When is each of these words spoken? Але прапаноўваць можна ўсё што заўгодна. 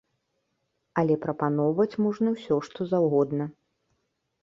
Але 1.01 1.17
прапаноўваць 1.27 1.89
можна 2.07 2.27
ўсё 2.35 2.61
што 2.71 2.91
заўгодна. 2.97 3.45